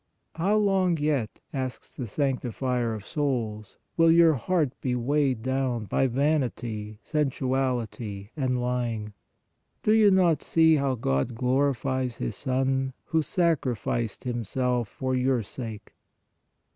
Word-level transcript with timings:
"How 0.33 0.57
long, 0.57 0.97
yet," 0.97 1.41
asks 1.53 1.95
the 1.95 2.05
192 2.09 2.17
PRAYER 2.57 2.59
Sanctifier 2.59 2.93
of 2.95 3.05
souls," 3.05 3.77
will 3.97 4.09
your 4.11 4.33
heart 4.33 4.71
be 4.81 4.95
weighed 4.95 5.43
down 5.43 5.85
by 5.85 6.07
vanity, 6.07 6.97
sensuality 7.03 8.29
and 8.35 8.59
lying? 8.59 9.13
Do 9.83 9.91
you 9.91 10.09
not 10.09 10.41
see 10.41 10.77
how 10.77 10.95
God 10.95 11.35
glorified 11.35 12.13
His 12.13 12.35
Son, 12.35 12.93
who 13.05 13.21
sacrificed 13.21 14.23
Him 14.23 14.43
self 14.43 14.87
for 14.89 15.13
your 15.13 15.43
sake? 15.43 15.93